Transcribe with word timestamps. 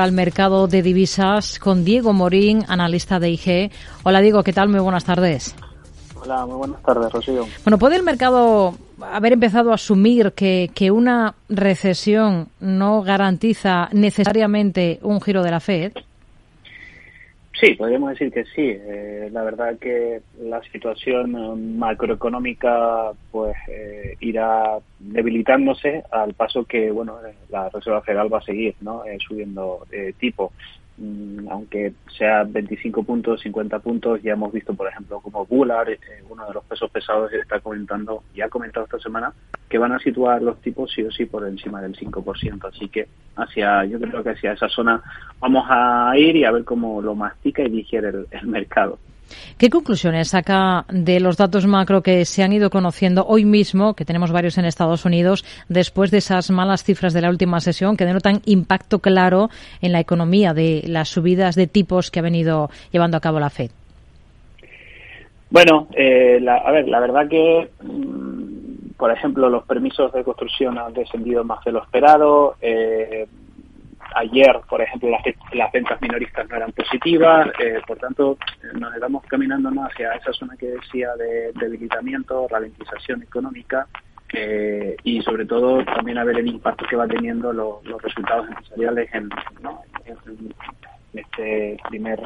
al 0.00 0.12
mercado 0.12 0.68
de 0.68 0.80
divisas 0.80 1.58
con 1.58 1.84
Diego 1.84 2.12
Morín, 2.12 2.64
analista 2.68 3.18
de 3.18 3.30
IG. 3.30 3.72
Hola 4.04 4.20
Diego, 4.20 4.44
¿qué 4.44 4.52
tal? 4.52 4.68
Muy 4.68 4.78
buenas 4.78 5.04
tardes. 5.04 5.56
Hola, 6.22 6.46
muy 6.46 6.54
buenas 6.54 6.80
tardes, 6.84 7.10
Rocío. 7.10 7.44
Bueno, 7.64 7.78
¿puede 7.78 7.96
el 7.96 8.04
mercado 8.04 8.76
haber 9.00 9.32
empezado 9.32 9.72
a 9.72 9.74
asumir 9.74 10.34
que, 10.34 10.70
que 10.72 10.92
una 10.92 11.34
recesión 11.48 12.46
no 12.60 13.02
garantiza 13.02 13.88
necesariamente 13.90 15.00
un 15.02 15.20
giro 15.20 15.42
de 15.42 15.50
la 15.50 15.58
Fed? 15.58 15.90
Sí, 17.60 17.74
podríamos 17.74 18.10
decir 18.10 18.30
que 18.32 18.44
sí. 18.44 18.62
Eh, 18.68 19.30
la 19.32 19.42
verdad 19.42 19.78
que 19.78 20.20
la 20.40 20.62
situación 20.62 21.76
macroeconómica 21.76 23.12
pues 23.32 23.56
eh, 23.68 24.16
irá 24.20 24.78
debilitándose 25.00 26.04
al 26.12 26.34
paso 26.34 26.64
que 26.64 26.92
bueno 26.92 27.16
la 27.50 27.68
Reserva 27.68 28.02
Federal 28.02 28.32
va 28.32 28.38
a 28.38 28.42
seguir 28.42 28.76
no 28.80 29.04
eh, 29.04 29.18
subiendo 29.26 29.84
tipo. 30.18 30.52
Mm, 31.00 31.48
aunque 31.48 31.92
sea 32.16 32.42
25 32.42 33.04
puntos, 33.04 33.40
50 33.42 33.78
puntos, 33.78 34.20
ya 34.20 34.32
hemos 34.32 34.52
visto, 34.52 34.74
por 34.74 34.88
ejemplo, 34.88 35.20
como 35.20 35.46
Bullard, 35.46 35.90
eh, 35.90 35.98
uno 36.28 36.44
de 36.46 36.54
los 36.54 36.64
pesos 36.64 36.90
pesados, 36.90 37.32
está 37.32 37.60
comentando, 37.60 38.24
ya 38.34 38.46
ha 38.46 38.48
comentado 38.48 38.84
esta 38.84 38.98
semana, 38.98 39.32
que 39.68 39.78
van 39.78 39.92
a 39.92 40.00
situar 40.00 40.42
los 40.42 40.60
tipos 40.60 40.90
sí 40.92 41.02
o 41.04 41.12
sí 41.12 41.26
por 41.26 41.46
encima 41.46 41.80
del 41.80 41.96
5%. 41.96 42.68
Así 42.68 42.88
que 42.88 43.06
hacia, 43.36 43.84
yo 43.84 44.00
creo 44.00 44.24
que 44.24 44.30
hacia 44.30 44.52
esa 44.52 44.68
zona 44.68 45.00
vamos 45.38 45.66
a 45.68 46.12
ir 46.16 46.34
y 46.34 46.44
a 46.44 46.50
ver 46.50 46.64
cómo 46.64 47.00
lo 47.00 47.14
mastica 47.14 47.62
y 47.62 47.70
digiere 47.70 48.08
el 48.08 48.46
mercado. 48.48 48.98
¿Qué 49.58 49.70
conclusiones 49.70 50.28
saca 50.28 50.84
de 50.88 51.20
los 51.20 51.36
datos 51.36 51.66
macro 51.66 52.02
que 52.02 52.24
se 52.24 52.42
han 52.42 52.52
ido 52.52 52.70
conociendo 52.70 53.24
hoy 53.26 53.44
mismo, 53.44 53.94
que 53.94 54.04
tenemos 54.04 54.32
varios 54.32 54.58
en 54.58 54.64
Estados 54.64 55.04
Unidos, 55.04 55.44
después 55.68 56.10
de 56.10 56.18
esas 56.18 56.50
malas 56.50 56.84
cifras 56.84 57.12
de 57.12 57.20
la 57.20 57.30
última 57.30 57.60
sesión 57.60 57.96
que 57.96 58.04
denotan 58.04 58.40
impacto 58.44 59.00
claro 59.00 59.50
en 59.80 59.92
la 59.92 60.00
economía 60.00 60.54
de 60.54 60.82
las 60.86 61.08
subidas 61.08 61.54
de 61.54 61.66
tipos 61.66 62.10
que 62.10 62.20
ha 62.20 62.22
venido 62.22 62.70
llevando 62.92 63.16
a 63.16 63.20
cabo 63.20 63.40
la 63.40 63.50
Fed? 63.50 63.70
Bueno, 65.50 65.88
eh, 65.94 66.44
a 66.46 66.70
ver, 66.70 66.88
la 66.88 67.00
verdad 67.00 67.28
que, 67.28 67.70
mm, 67.82 68.90
por 68.96 69.10
ejemplo, 69.10 69.48
los 69.48 69.64
permisos 69.64 70.12
de 70.12 70.22
construcción 70.22 70.78
han 70.78 70.92
descendido 70.92 71.42
más 71.42 71.64
de 71.64 71.72
lo 71.72 71.82
esperado. 71.82 72.56
Eh, 72.60 73.26
ayer, 74.14 74.60
por 74.68 74.80
ejemplo, 74.82 75.08
las, 75.52 75.72
ventas 75.72 76.00
minoristas 76.02 76.48
no 76.48 76.56
eran 76.56 76.72
positivas, 76.72 77.48
eh, 77.60 77.80
por 77.86 77.98
tanto, 77.98 78.36
nos 78.74 78.94
estamos 78.94 79.22
caminando 79.26 79.70
más 79.70 79.90
hacia 79.92 80.12
esa 80.12 80.32
zona 80.32 80.56
que 80.56 80.66
decía 80.66 81.14
de 81.16 81.52
debilitamiento, 81.54 82.46
ralentización 82.48 83.22
económica 83.22 83.86
eh, 84.32 84.96
y 85.04 85.22
sobre 85.22 85.46
todo 85.46 85.84
también 85.84 86.18
a 86.18 86.24
ver 86.24 86.38
el 86.38 86.48
impacto 86.48 86.84
que 86.86 86.96
va 86.96 87.06
teniendo 87.06 87.52
los 87.52 88.02
resultados 88.02 88.48
empresariales 88.48 89.08
en, 89.14 89.30
este 91.14 91.76
primer, 91.88 92.20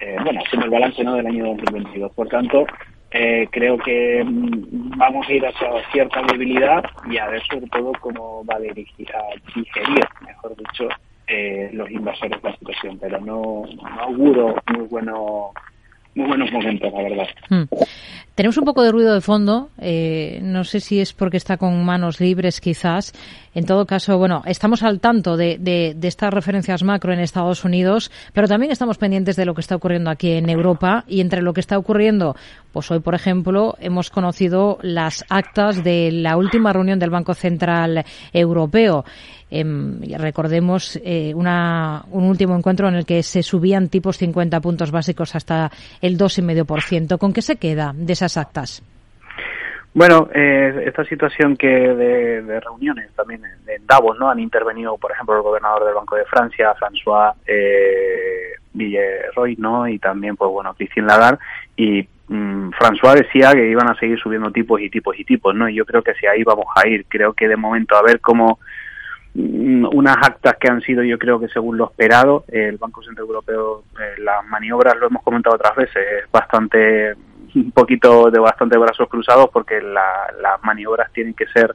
eh, 0.00 0.16
bueno, 0.22 0.40
haciendo 0.44 0.66
el 0.66 0.72
balance 0.72 1.04
¿no? 1.04 1.14
del 1.14 1.26
año 1.26 1.46
2022. 1.46 2.12
Por 2.12 2.28
tanto, 2.28 2.66
creo 3.50 3.78
que 3.78 4.22
mm, 4.24 4.98
vamos 4.98 5.26
a 5.28 5.32
ir 5.32 5.46
hacia 5.46 5.68
cierta 5.92 6.22
debilidad 6.22 6.84
y 7.08 7.16
a 7.18 7.28
ver 7.28 7.42
sobre 7.46 7.66
todo 7.68 7.92
cómo 8.00 8.44
va 8.44 8.56
a, 8.56 8.60
dirigir, 8.60 9.08
a 9.14 9.22
digerir, 9.54 10.04
mejor 10.26 10.56
dicho, 10.56 10.88
eh, 11.28 11.70
los 11.72 11.90
inversores 11.90 12.40
la 12.40 12.52
situación, 12.52 12.98
pero 13.00 13.20
no 13.20 13.64
auguro 13.98 14.54
muy 14.72 14.86
bueno 14.86 15.50
muy 16.16 16.26
buenos 16.26 16.50
momentos, 16.50 16.92
la 16.92 17.02
verdad. 17.02 17.26
Hmm. 17.50 17.64
Tenemos 18.34 18.56
un 18.58 18.64
poco 18.64 18.82
de 18.82 18.92
ruido 18.92 19.14
de 19.14 19.20
fondo. 19.20 19.70
Eh, 19.78 20.40
no 20.42 20.64
sé 20.64 20.80
si 20.80 21.00
es 21.00 21.12
porque 21.12 21.36
está 21.36 21.56
con 21.56 21.84
manos 21.84 22.20
libres, 22.20 22.60
quizás. 22.60 23.12
En 23.54 23.64
todo 23.64 23.86
caso, 23.86 24.18
bueno, 24.18 24.42
estamos 24.46 24.82
al 24.82 25.00
tanto 25.00 25.36
de, 25.36 25.56
de, 25.58 25.96
estas 26.02 26.32
referencias 26.32 26.82
macro 26.82 27.12
en 27.12 27.20
Estados 27.20 27.64
Unidos, 27.64 28.10
pero 28.34 28.48
también 28.48 28.72
estamos 28.72 28.98
pendientes 28.98 29.36
de 29.36 29.46
lo 29.46 29.54
que 29.54 29.62
está 29.62 29.76
ocurriendo 29.76 30.10
aquí 30.10 30.32
en 30.32 30.50
Europa. 30.50 31.04
Y 31.06 31.20
entre 31.20 31.40
lo 31.40 31.54
que 31.54 31.60
está 31.60 31.78
ocurriendo, 31.78 32.36
pues 32.76 32.90
hoy, 32.90 33.00
por 33.00 33.14
ejemplo, 33.14 33.74
hemos 33.80 34.10
conocido 34.10 34.76
las 34.82 35.24
actas 35.30 35.82
de 35.82 36.10
la 36.12 36.36
última 36.36 36.74
reunión 36.74 36.98
del 36.98 37.08
Banco 37.08 37.32
Central 37.32 38.04
Europeo. 38.34 39.02
Em, 39.50 40.02
recordemos 40.18 41.00
eh, 41.02 41.32
un 41.34 42.24
último 42.28 42.54
encuentro 42.54 42.86
en 42.88 42.96
el 42.96 43.06
que 43.06 43.22
se 43.22 43.42
subían 43.42 43.88
tipos 43.88 44.18
50 44.18 44.60
puntos 44.60 44.90
básicos 44.90 45.34
hasta 45.34 45.70
el 46.02 46.18
2,5%. 46.18 47.16
¿Con 47.16 47.32
qué 47.32 47.40
se 47.40 47.56
queda 47.56 47.94
de 47.96 48.12
esas 48.12 48.36
actas? 48.36 48.82
Bueno, 49.94 50.28
eh, 50.34 50.82
esta 50.84 51.02
situación 51.06 51.56
que 51.56 51.68
de, 51.68 52.60
reuniones 52.60 53.10
también 53.14 53.40
en 53.66 53.86
Davos, 53.86 54.18
¿no? 54.18 54.28
Han 54.28 54.40
intervenido, 54.40 54.98
por 54.98 55.12
ejemplo, 55.12 55.34
el 55.34 55.42
gobernador 55.42 55.86
del 55.86 55.94
Banco 55.94 56.14
de 56.14 56.26
Francia, 56.26 56.74
François 56.74 57.32
eh, 57.46 58.52
¿no? 59.56 59.88
Y 59.88 59.98
también, 59.98 60.36
pues 60.36 60.50
bueno, 60.50 60.74
Christine 60.74 61.06
Lagarde. 61.06 61.38
Mm, 62.28 62.70
François 62.70 63.14
decía 63.14 63.52
que 63.52 63.68
iban 63.68 63.90
a 63.90 63.98
seguir 63.98 64.18
subiendo 64.18 64.50
tipos 64.50 64.80
y 64.80 64.90
tipos 64.90 65.18
y 65.18 65.24
tipos, 65.24 65.54
¿no? 65.54 65.68
Y 65.68 65.74
yo 65.74 65.84
creo 65.84 66.02
que 66.02 66.14
si 66.14 66.26
ahí 66.26 66.42
vamos 66.44 66.66
a 66.74 66.88
ir. 66.88 67.06
Creo 67.08 67.32
que 67.32 67.48
de 67.48 67.56
momento 67.56 67.96
a 67.96 68.02
ver 68.02 68.20
cómo 68.20 68.58
Mm, 69.38 69.84
unas 69.92 70.16
actas 70.16 70.56
que 70.58 70.66
han 70.66 70.80
sido 70.80 71.02
yo 71.02 71.18
creo 71.18 71.38
que 71.38 71.48
según 71.48 71.76
lo 71.76 71.90
esperado 71.90 72.46
el 72.48 72.78
Banco 72.78 73.02
Central 73.02 73.26
Europeo 73.26 73.84
eh, 74.00 74.18
las 74.22 74.42
maniobras 74.46 74.96
lo 74.96 75.08
hemos 75.08 75.22
comentado 75.22 75.56
otras 75.56 75.76
veces 75.76 76.02
es 76.22 76.30
bastante 76.32 77.14
un 77.54 77.70
poquito 77.70 78.30
de 78.30 78.38
bastante 78.38 78.78
brazos 78.78 79.06
cruzados 79.10 79.50
porque 79.52 79.78
las 79.82 80.64
maniobras 80.64 81.12
tienen 81.12 81.34
que 81.34 81.46
ser 81.48 81.74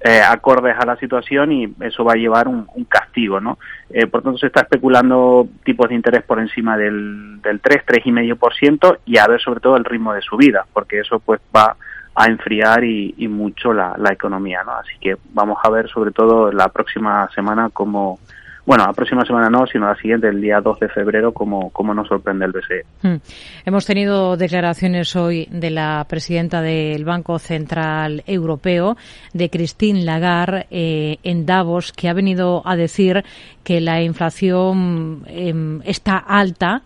eh, 0.00 0.20
acordes 0.20 0.76
a 0.78 0.86
la 0.86 0.96
situación 0.96 1.52
y 1.52 1.74
eso 1.80 2.04
va 2.04 2.12
a 2.12 2.16
llevar 2.16 2.48
un, 2.48 2.66
castigo, 2.88 3.40
¿no? 3.40 3.58
Eh, 3.90 4.06
por 4.06 4.22
tanto, 4.22 4.38
se 4.38 4.46
está 4.46 4.60
especulando 4.60 5.48
tipos 5.64 5.88
de 5.88 5.94
interés 5.94 6.22
por 6.22 6.38
encima 6.38 6.76
del, 6.76 7.40
del 7.42 7.60
3, 7.60 7.84
3,5% 7.86 8.98
y 9.06 9.18
a 9.18 9.26
ver 9.26 9.40
sobre 9.40 9.60
todo 9.60 9.76
el 9.76 9.84
ritmo 9.84 10.12
de 10.12 10.20
subida, 10.20 10.66
porque 10.72 11.00
eso 11.00 11.18
pues 11.20 11.40
va 11.54 11.76
a 12.16 12.26
enfriar 12.28 12.82
y, 12.82 13.28
mucho 13.28 13.74
la, 13.74 13.94
economía, 14.10 14.62
¿no? 14.64 14.72
Así 14.72 14.92
que 14.98 15.16
vamos 15.34 15.58
a 15.62 15.68
ver 15.68 15.86
sobre 15.90 16.12
todo 16.12 16.50
la 16.50 16.68
próxima 16.68 17.28
semana 17.34 17.68
cómo, 17.70 18.18
bueno, 18.66 18.84
la 18.84 18.92
próxima 18.92 19.24
semana 19.24 19.48
no, 19.48 19.64
sino 19.68 19.86
la 19.86 19.94
siguiente, 19.94 20.26
el 20.26 20.40
día 20.40 20.60
2 20.60 20.80
de 20.80 20.88
febrero, 20.88 21.32
cómo, 21.32 21.70
cómo 21.70 21.94
nos 21.94 22.08
sorprende 22.08 22.46
el 22.46 22.50
BCE. 22.50 22.84
Hmm. 23.00 23.20
Hemos 23.64 23.86
tenido 23.86 24.36
declaraciones 24.36 25.14
hoy 25.14 25.46
de 25.52 25.70
la 25.70 26.04
presidenta 26.08 26.60
del 26.60 27.04
Banco 27.04 27.38
Central 27.38 28.24
Europeo, 28.26 28.96
de 29.32 29.50
Christine 29.50 30.02
Lagarde, 30.02 30.66
eh, 30.72 31.18
en 31.22 31.46
Davos, 31.46 31.92
que 31.92 32.08
ha 32.08 32.12
venido 32.12 32.62
a 32.64 32.74
decir 32.74 33.24
que 33.62 33.80
la 33.80 34.02
inflación 34.02 35.22
em, 35.28 35.80
está 35.84 36.16
alta, 36.16 36.82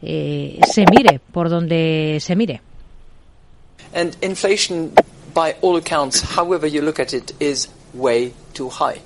eh, 0.00 0.58
se 0.72 0.86
mire 0.90 1.20
por 1.32 1.50
donde 1.50 2.16
se 2.20 2.34
mire. 2.34 2.62
And 3.94 4.16
inflation, 4.22 4.90
by 5.34 5.54
all 5.60 5.76
accounts, 5.76 6.22
however 6.38 6.66
you 6.66 6.80
look 6.80 6.98
at 6.98 7.12
it, 7.12 7.32
is 7.40 7.68
way 7.92 8.32
too 8.54 8.70
high. 8.70 9.02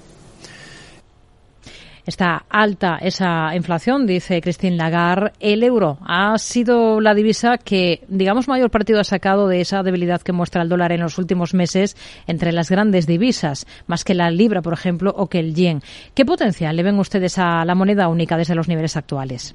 Está 2.06 2.44
alta 2.50 2.98
esa 3.00 3.56
inflación, 3.56 4.06
dice 4.06 4.42
Christine 4.42 4.76
Lagarde. 4.76 5.32
El 5.40 5.62
euro 5.62 5.96
ha 6.04 6.36
sido 6.36 7.00
la 7.00 7.14
divisa 7.14 7.56
que, 7.56 8.04
digamos, 8.08 8.46
mayor 8.46 8.70
partido 8.70 9.00
ha 9.00 9.04
sacado 9.04 9.48
de 9.48 9.62
esa 9.62 9.82
debilidad 9.82 10.20
que 10.20 10.32
muestra 10.32 10.62
el 10.62 10.68
dólar 10.68 10.92
en 10.92 11.00
los 11.00 11.16
últimos 11.16 11.54
meses 11.54 11.96
entre 12.26 12.52
las 12.52 12.70
grandes 12.70 13.06
divisas, 13.06 13.66
más 13.86 14.04
que 14.04 14.14
la 14.14 14.30
libra, 14.30 14.60
por 14.60 14.74
ejemplo, 14.74 15.14
o 15.16 15.28
que 15.28 15.40
el 15.40 15.54
yen. 15.54 15.82
¿Qué 16.14 16.26
potencial 16.26 16.76
le 16.76 16.82
ven 16.82 16.98
ustedes 16.98 17.38
a 17.38 17.64
la 17.64 17.74
moneda 17.74 18.08
única 18.08 18.36
desde 18.36 18.54
los 18.54 18.68
niveles 18.68 18.96
actuales? 18.96 19.54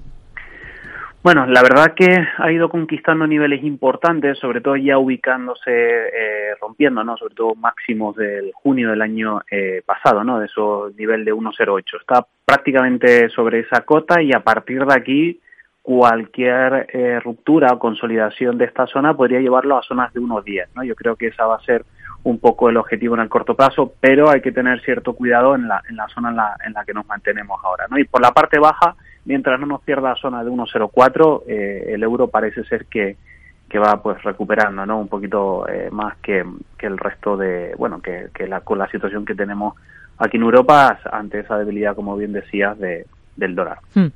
Bueno, 1.22 1.46
la 1.46 1.62
verdad 1.62 1.96
que 1.96 2.08
ha 2.38 2.50
ido 2.50 2.70
conquistando 2.70 3.28
niveles 3.28 3.62
importantes, 3.66 4.40
sobre 4.40 4.62
todo 4.62 4.78
ya 4.78 4.98
ubicándose, 4.98 5.70
eh, 5.70 6.56
rompiendo, 6.62 7.04
¿no? 7.04 7.18
Sobre 7.18 7.36
todo 7.36 7.56
máximos 7.56 8.16
del 8.16 8.52
junio 8.54 8.92
del 8.92 9.02
año 9.02 9.42
eh, 9.52 9.82
pasado, 9.86 10.24
¿no? 10.24 10.40
De 10.40 10.46
esos 10.46 10.96
nivel 10.96 11.26
de 11.26 11.34
1,08. 11.34 12.00
Está 12.00 12.26
prácticamente 12.46 13.28
sobre 13.32 13.60
esa 13.60 13.82
cota 13.82 14.22
y 14.22 14.32
a 14.32 14.40
partir 14.40 14.86
de 14.86 14.94
aquí 14.94 15.40
cualquier 15.82 16.88
eh, 16.94 17.20
ruptura 17.20 17.74
o 17.74 17.80
consolidación 17.80 18.58
de 18.58 18.66
esta 18.66 18.88
zona 18.88 19.14
podría 19.14 19.42
llevarlo 19.42 19.78
a 19.78 19.84
zonas 19.84 20.14
de 20.14 20.22
1,10, 20.22 20.68
¿no? 20.74 20.84
Yo 20.86 20.96
creo 20.96 21.18
que 21.18 21.28
esa 21.28 21.46
va 21.46 21.56
a 21.56 21.66
ser 21.66 21.84
un 22.24 22.40
poco 22.40 22.70
el 22.70 22.78
objetivo 22.78 23.16
en 23.16 23.22
el 23.22 23.30
corto 23.30 23.56
plazo, 23.56 23.94
pero 24.00 24.30
hay 24.30 24.40
que 24.40 24.54
tener 24.54 24.80
cierto 24.82 25.14
cuidado 25.14 25.56
en 25.56 25.68
la, 25.68 25.82
en 25.90 25.98
la 25.98 26.08
zona 26.08 26.30
en 26.30 26.36
la, 26.38 26.56
en 26.66 26.74
la 26.74 26.86
que 26.86 26.94
nos 26.94 27.06
mantenemos 27.08 27.60
ahora, 27.62 27.88
¿no? 27.90 27.98
Y 27.98 28.06
por 28.06 28.22
la 28.22 28.32
parte 28.32 28.58
baja 28.58 28.96
mientras 29.30 29.60
no 29.60 29.68
nos 29.68 29.82
pierda 29.84 30.10
la 30.10 30.16
zona 30.16 30.44
de 30.44 30.50
1,04, 30.50 31.44
eh, 31.48 31.92
el 31.94 32.02
euro 32.02 32.30
parece 32.30 32.64
ser 32.64 32.88
que, 32.88 33.16
que 33.70 33.78
va 33.78 34.02
pues 34.02 34.22
recuperando 34.24 34.84
no 34.88 35.00
un 35.00 35.08
poquito 35.08 35.70
eh, 35.70 35.90
más 35.92 36.18
que, 36.18 36.44
que, 36.76 36.88
el 36.88 36.98
resto 36.98 37.38
de 37.38 37.76
bueno 37.78 38.02
que, 38.02 38.30
que 38.34 38.48
la, 38.48 38.62
con 38.62 38.80
la 38.80 38.90
situación 38.90 39.26
que 39.26 39.36
tenemos 39.36 39.76
aquí 40.18 40.38
en 40.38 40.44
Europa 40.44 41.00
ante 41.12 41.42
esa 41.42 41.60
debilidad 41.60 41.96
como 41.96 42.18
bien 42.18 42.34
decías 42.34 42.80
de, 42.80 43.06
Hmm. 43.94 44.08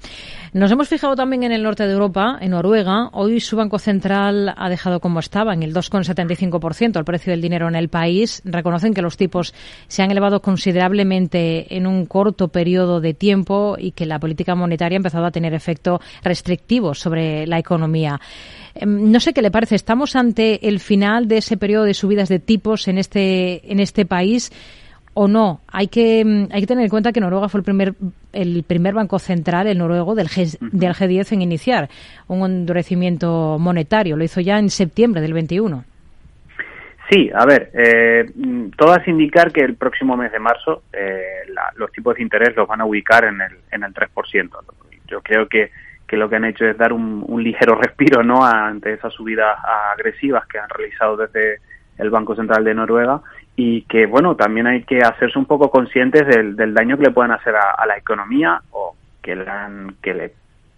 Nos 0.53 0.71
hemos 0.71 0.87
fijado 0.87 1.15
también 1.15 1.43
en 1.43 1.51
el 1.51 1.63
norte 1.63 1.85
de 1.87 1.93
Europa, 1.93 2.37
en 2.39 2.51
Noruega. 2.51 3.09
Hoy 3.13 3.39
su 3.39 3.55
Banco 3.57 3.79
Central 3.79 4.53
ha 4.55 4.69
dejado 4.69 4.99
como 4.99 5.19
estaba, 5.19 5.53
en 5.53 5.63
el 5.63 5.73
2,75% 5.73 6.97
el 6.97 7.05
precio 7.05 7.31
del 7.31 7.41
dinero 7.41 7.67
en 7.67 7.75
el 7.75 7.89
país. 7.89 8.41
Reconocen 8.45 8.93
que 8.93 9.01
los 9.01 9.17
tipos 9.17 9.53
se 9.87 10.03
han 10.03 10.11
elevado 10.11 10.41
considerablemente 10.41 11.75
en 11.75 11.87
un 11.87 12.05
corto 12.05 12.49
periodo 12.49 13.01
de 13.01 13.13
tiempo 13.13 13.77
y 13.79 13.91
que 13.91 14.05
la 14.05 14.19
política 14.19 14.53
monetaria 14.53 14.97
ha 14.97 15.01
empezado 15.01 15.25
a 15.25 15.31
tener 15.31 15.53
efecto 15.53 15.99
restrictivo 16.23 16.93
sobre 16.93 17.47
la 17.47 17.57
economía. 17.57 18.19
Em, 18.75 19.11
no 19.11 19.19
sé 19.19 19.33
qué 19.33 19.41
le 19.41 19.51
parece. 19.51 19.75
Estamos 19.75 20.15
ante 20.15 20.67
el 20.67 20.79
final 20.79 21.27
de 21.27 21.37
ese 21.37 21.57
periodo 21.57 21.85
de 21.85 21.93
subidas 21.93 22.29
de 22.29 22.39
tipos 22.39 22.87
en 22.87 22.97
este, 22.97 23.71
en 23.71 23.79
este 23.79 24.05
país 24.05 24.51
o 25.13 25.27
no. 25.27 25.61
Hay 25.71 25.87
que, 25.87 26.23
mm, 26.25 26.47
hay 26.51 26.61
que 26.61 26.67
tener 26.67 26.83
en 26.83 26.89
cuenta 26.89 27.11
que 27.11 27.19
Noruega 27.19 27.49
fue 27.49 27.59
el 27.59 27.63
primer, 27.63 27.93
el 28.31 28.63
primer 28.63 28.93
banco 28.93 29.19
central, 29.19 29.67
el 29.67 29.77
noruego, 29.77 30.15
del, 30.15 30.27
G, 30.27 30.57
del 30.59 30.93
G10 30.93 31.33
en 31.33 31.41
iniciar 31.41 31.89
un 32.27 32.45
endurecimiento 32.45 33.57
monetario. 33.59 34.17
Lo 34.17 34.23
hizo 34.23 34.41
ya 34.41 34.57
en 34.59 34.69
septiembre 34.69 35.21
del 35.21 35.33
21. 35.33 35.83
Sí, 37.09 37.29
a 37.33 37.45
ver, 37.45 37.69
eh, 37.73 38.25
todas 38.77 39.07
indicar 39.07 39.51
que 39.51 39.61
el 39.61 39.75
próximo 39.75 40.15
mes 40.15 40.31
de 40.31 40.39
marzo 40.39 40.83
eh, 40.93 41.43
los 41.75 41.91
tipos 41.91 42.15
de 42.15 42.23
interés 42.23 42.55
los 42.55 42.67
van 42.67 42.81
a 42.81 42.85
ubicar 42.85 43.25
en 43.25 43.41
el, 43.41 43.51
en 43.71 43.83
el 43.83 43.93
3%. 43.93 44.49
Yo 45.07 45.21
creo 45.21 45.47
que, 45.47 45.69
que 46.07 46.17
lo 46.17 46.29
que 46.29 46.37
han 46.37 46.45
hecho 46.45 46.65
es 46.65 46.77
dar 46.77 46.93
un, 46.93 47.23
un 47.27 47.43
ligero 47.43 47.75
respiro 47.81 48.23
no 48.23 48.45
ante 48.45 48.93
esas 48.93 49.13
subidas 49.13 49.57
agresivas 49.93 50.47
que 50.47 50.57
han 50.57 50.69
realizado 50.69 51.17
desde 51.17 51.59
el 51.97 52.09
Banco 52.09 52.35
Central 52.35 52.63
de 52.63 52.73
Noruega 52.73 53.21
y 53.55 53.83
que, 53.83 54.05
bueno, 54.05 54.35
también 54.35 54.67
hay 54.67 54.83
que 54.83 54.99
hacerse 54.99 55.37
un 55.37 55.45
poco 55.45 55.69
conscientes 55.69 56.27
del, 56.27 56.55
del 56.55 56.73
daño 56.73 56.97
que 56.97 57.03
le 57.03 57.11
pueden 57.11 57.31
hacer 57.31 57.55
a, 57.55 57.85
la 57.85 57.97
economía 57.97 58.61
o 58.71 58.95
que 59.21 59.35
le, 59.35 59.45
que 60.01 60.13
le 60.13 60.33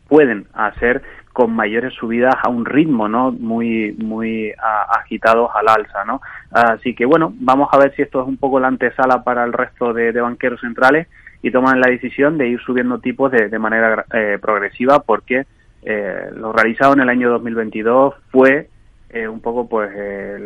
pueden 0.08 0.46
hacer 0.54 1.02
con 1.32 1.54
mayores 1.54 1.94
subidas 1.94 2.36
a 2.44 2.50
un 2.50 2.66
ritmo 2.66 3.10
no 3.10 3.32
muy 3.32 3.94
muy 3.98 4.54
agitados 4.58 5.50
al 5.54 5.68
alza 5.68 6.06
no 6.06 6.22
así 6.52 6.94
que 6.96 7.06
bueno 7.06 7.34
vamos 7.40 7.68
a 7.72 7.78
ver 7.78 7.94
si 7.96 8.04
esto 8.04 8.22
es 8.22 8.28
un 8.28 8.38
poco 8.38 8.60
la 8.60 8.68
antesala 8.68 9.24
para 9.24 9.44
el 9.44 9.52
resto 9.52 9.92
de, 9.92 10.12
banqueros 10.14 10.62
centrales 10.62 11.08
y 11.42 11.52
toman 11.52 11.82
la 11.82 11.90
decisión 11.90 12.38
de 12.38 12.48
ir 12.48 12.62
subiendo 12.62 13.00
tipos 13.00 13.32
de, 13.32 13.50
de 13.50 13.60
manera 13.60 14.06
eh, 14.14 14.38
progresiva 14.40 15.00
porque 15.00 15.46
eh, 15.84 16.30
lo 16.36 16.54
realizado 16.54 16.94
en 16.94 17.02
el 17.02 17.10
año 17.10 17.30
2022 17.30 18.16
fue 18.32 18.70
eh, 19.10 19.28
un 19.28 19.40
poco 19.40 19.68
pues 19.68 19.92
eh, 19.96 20.38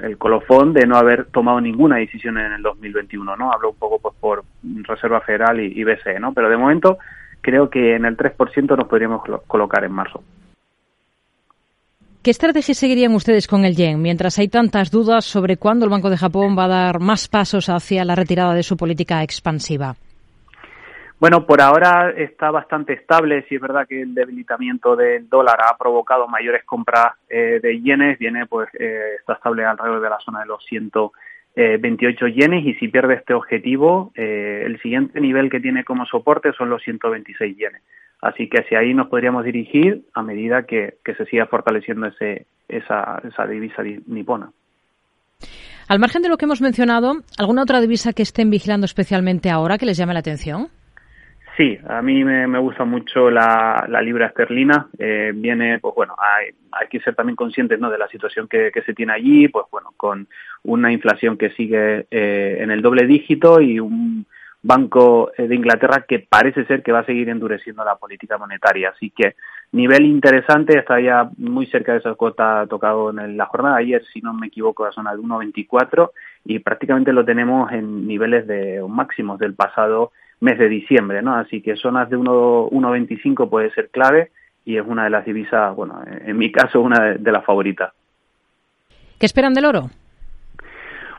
el 0.00 0.18
colofón 0.18 0.72
de 0.72 0.86
no 0.86 0.96
haber 0.96 1.26
tomado 1.26 1.60
ninguna 1.60 1.96
decisión 1.96 2.38
en 2.38 2.52
el 2.52 2.62
2021, 2.62 3.36
¿no? 3.36 3.52
Hablo 3.52 3.70
un 3.70 3.76
poco 3.76 3.98
pues 3.98 4.14
por 4.20 4.44
Reserva 4.62 5.20
Federal 5.20 5.60
y, 5.60 5.82
BCE, 5.84 6.18
¿no? 6.20 6.32
Pero 6.32 6.48
de 6.50 6.56
momento 6.56 6.98
creo 7.40 7.70
que 7.70 7.96
en 7.96 8.04
el 8.04 8.16
3% 8.16 8.76
nos 8.76 8.88
podríamos 8.88 9.22
colocar 9.46 9.84
en 9.84 9.92
marzo. 9.92 10.22
¿Qué 12.22 12.30
estrategia 12.30 12.74
seguirían 12.74 13.14
ustedes 13.14 13.48
con 13.48 13.64
el 13.64 13.74
yen 13.74 14.00
mientras 14.00 14.38
hay 14.38 14.46
tantas 14.46 14.90
dudas 14.92 15.24
sobre 15.24 15.56
cuándo 15.56 15.84
el 15.84 15.90
Banco 15.90 16.08
de 16.08 16.16
Japón 16.16 16.56
va 16.56 16.66
a 16.66 16.68
dar 16.68 17.00
más 17.00 17.26
pasos 17.26 17.68
hacia 17.68 18.04
la 18.04 18.14
retirada 18.14 18.54
de 18.54 18.62
su 18.62 18.76
política 18.76 19.22
expansiva? 19.24 19.96
Bueno, 21.22 21.46
por 21.46 21.62
ahora 21.62 22.10
está 22.10 22.50
bastante 22.50 22.94
estable. 22.94 23.46
Si 23.48 23.54
es 23.54 23.60
verdad 23.60 23.86
que 23.86 24.02
el 24.02 24.12
debilitamiento 24.12 24.96
del 24.96 25.28
dólar 25.28 25.56
ha 25.60 25.78
provocado 25.78 26.26
mayores 26.26 26.64
compras 26.64 27.14
eh, 27.30 27.60
de 27.62 27.80
yenes, 27.80 28.18
viene 28.18 28.46
pues 28.46 28.68
eh, 28.76 29.18
está 29.20 29.34
estable 29.34 29.64
alrededor 29.64 30.00
de 30.00 30.10
la 30.10 30.18
zona 30.18 30.40
de 30.40 30.46
los 30.46 30.64
128 30.64 32.26
yenes 32.26 32.66
y 32.66 32.74
si 32.74 32.88
pierde 32.88 33.14
este 33.14 33.34
objetivo, 33.34 34.10
eh, 34.16 34.64
el 34.66 34.80
siguiente 34.80 35.20
nivel 35.20 35.48
que 35.48 35.60
tiene 35.60 35.84
como 35.84 36.06
soporte 36.06 36.52
son 36.54 36.70
los 36.70 36.82
126 36.82 37.56
yenes. 37.56 37.82
Así 38.20 38.48
que 38.48 38.62
hacia 38.62 38.80
ahí 38.80 38.92
nos 38.92 39.06
podríamos 39.06 39.44
dirigir 39.44 40.02
a 40.14 40.22
medida 40.22 40.64
que, 40.64 40.96
que 41.04 41.14
se 41.14 41.24
siga 41.26 41.46
fortaleciendo 41.46 42.08
ese, 42.08 42.46
esa, 42.66 43.22
esa 43.22 43.46
divisa 43.46 43.84
nipona. 44.06 44.50
Al 45.86 46.00
margen 46.00 46.22
de 46.22 46.30
lo 46.30 46.36
que 46.36 46.46
hemos 46.46 46.60
mencionado, 46.60 47.22
¿alguna 47.38 47.62
otra 47.62 47.80
divisa 47.80 48.12
que 48.12 48.24
estén 48.24 48.50
vigilando 48.50 48.86
especialmente 48.86 49.50
ahora 49.50 49.78
que 49.78 49.86
les 49.86 49.96
llame 49.96 50.14
la 50.14 50.18
atención? 50.18 50.81
Sí, 51.56 51.78
a 51.86 52.00
mí 52.00 52.24
me, 52.24 52.58
gusta 52.58 52.84
mucho 52.84 53.30
la, 53.30 53.86
libra 54.02 54.26
esterlina. 54.26 54.88
Eh, 54.98 55.32
viene, 55.34 55.78
pues 55.80 55.94
bueno, 55.94 56.14
hay, 56.18 56.50
hay, 56.70 56.88
que 56.88 57.00
ser 57.00 57.14
también 57.14 57.36
conscientes 57.36 57.78
¿no? 57.78 57.90
de 57.90 57.98
la 57.98 58.08
situación 58.08 58.48
que, 58.48 58.72
se 58.86 58.94
tiene 58.94 59.12
allí, 59.12 59.48
pues 59.48 59.66
bueno, 59.70 59.92
con 59.96 60.28
una 60.62 60.90
inflación 60.90 61.36
que 61.36 61.50
sigue 61.50 62.06
eh, 62.10 62.56
en 62.60 62.70
el 62.70 62.80
doble 62.80 63.06
dígito 63.06 63.60
y 63.60 63.80
un 63.80 64.26
Banco 64.64 65.32
de 65.36 65.52
Inglaterra 65.56 66.04
que 66.06 66.20
parece 66.20 66.64
ser 66.66 66.84
que 66.84 66.92
va 66.92 67.00
a 67.00 67.04
seguir 67.04 67.28
endureciendo 67.28 67.84
la 67.84 67.96
política 67.96 68.38
monetaria. 68.38 68.90
Así 68.90 69.10
que 69.10 69.34
nivel 69.72 70.06
interesante, 70.06 70.78
está 70.78 71.00
ya 71.00 71.28
muy 71.36 71.66
cerca 71.66 71.92
de 71.92 71.98
esa 71.98 72.14
cuota 72.14 72.64
tocado 72.68 73.10
en 73.10 73.36
la 73.36 73.46
jornada. 73.46 73.78
Ayer, 73.78 74.04
si 74.12 74.20
no 74.20 74.32
me 74.32 74.46
equivoco, 74.46 74.84
la 74.84 74.92
zona 74.92 75.16
de 75.16 75.18
1,24 75.18 76.12
y 76.44 76.60
prácticamente 76.60 77.12
lo 77.12 77.24
tenemos 77.24 77.72
en 77.72 78.06
niveles 78.06 78.46
de 78.46 78.80
máximos 78.88 79.40
del 79.40 79.54
pasado 79.54 80.12
mes 80.42 80.58
de 80.58 80.68
diciembre, 80.68 81.22
¿no? 81.22 81.34
Así 81.36 81.62
que 81.62 81.76
zonas 81.76 82.10
de 82.10 82.18
1,25 82.18 83.48
puede 83.48 83.70
ser 83.70 83.90
clave 83.90 84.32
y 84.64 84.76
es 84.76 84.84
una 84.84 85.04
de 85.04 85.10
las 85.10 85.24
divisas, 85.24 85.74
bueno, 85.76 86.02
en 86.06 86.36
mi 86.36 86.50
caso, 86.50 86.80
una 86.80 87.12
de, 87.12 87.32
las 87.32 87.44
favoritas. 87.44 87.92
¿Qué 89.18 89.26
esperan 89.26 89.54
del 89.54 89.66
oro? 89.66 89.90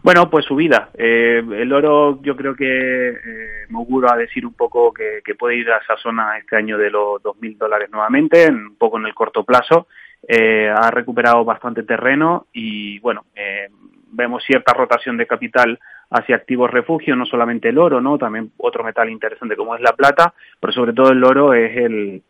Bueno, 0.02 0.30
pues 0.30 0.44
subida. 0.44 0.90
Eh, 0.98 1.42
el 1.54 1.72
oro 1.72 2.22
yo 2.22 2.36
creo 2.36 2.54
que 2.54 3.10
eh, 3.10 3.66
me 3.70 3.78
auguro 3.78 4.12
a 4.12 4.18
decir 4.18 4.46
un 4.46 4.54
poco 4.54 4.94
que, 4.94 5.22
puede 5.36 5.56
ir 5.56 5.72
a 5.72 5.78
esa 5.78 5.96
zona 5.96 6.38
este 6.38 6.58
año 6.58 6.78
de 6.78 6.90
los 6.90 7.22
2.000 7.24 7.58
dólares 7.58 7.90
nuevamente, 7.92 8.50
un 8.50 8.76
poco 8.76 9.00
en 9.00 9.06
el 9.06 9.14
corto 9.14 9.46
plazo. 9.46 9.88
Eh, 10.28 10.70
ha 10.70 10.92
recuperado 10.92 11.46
bastante 11.46 11.84
terreno 11.84 12.48
y 12.52 13.00
bueno, 13.00 13.26
eh, 13.36 13.70
vemos 14.14 14.44
cierta 14.46 14.74
rotación 14.74 15.18
de 15.18 15.28
capital 15.28 15.80
hacia 16.10 16.36
activos 16.36 16.72
refugio, 16.72 17.16
no 17.16 17.26
solamente 17.26 17.70
el 17.70 17.78
oro, 17.78 18.00
¿no? 18.00 18.18
También 18.18 18.52
otro 18.58 18.84
metal 18.84 19.10
interesante 19.10 19.56
como 19.56 19.76
es 19.76 19.82
la 19.82 19.94
plata, 19.94 20.34
pero 20.60 20.72
sobre 20.72 20.94
todo 20.94 21.12
el 21.12 21.24
oro 21.24 21.54
es 21.54 21.76
el, 21.78 22.22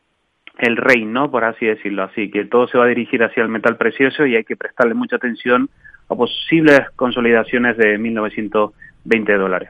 el 0.60 0.78
rey, 0.78 1.06
¿no? 1.06 1.30
Por 1.30 1.44
así 1.44 1.66
decirlo. 1.66 2.04
Así 2.04 2.30
que 2.32 2.46
todo 2.46 2.68
se 2.68 2.78
va 2.78 2.86
a 2.86 2.88
dirigir 2.88 3.24
hacia 3.24 3.44
el 3.44 3.50
metal 3.50 3.78
precioso 3.78 4.26
y 4.26 4.36
hay 4.36 4.44
que 4.44 4.56
prestarle 4.56 4.94
mucha 4.94 5.18
atención 5.18 5.70
a 6.10 6.16
posibles 6.16 6.82
consolidaciones 6.96 7.78
de 7.78 7.98
1920 7.98 9.34
dólares. 9.34 9.70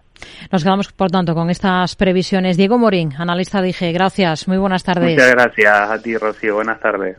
Nos 0.51 0.63
quedamos, 0.63 0.91
por 0.91 1.09
tanto, 1.09 1.33
con 1.33 1.49
estas 1.49 1.95
previsiones. 1.95 2.57
Diego 2.57 2.77
Morín, 2.77 3.11
analista 3.17 3.61
dije, 3.61 3.91
gracias, 3.91 4.47
muy 4.47 4.57
buenas 4.57 4.83
tardes. 4.83 5.11
Muchas 5.11 5.31
gracias 5.31 5.89
a 5.89 6.01
ti, 6.01 6.17
Rocío, 6.17 6.55
buenas 6.55 6.79
tardes. 6.79 7.11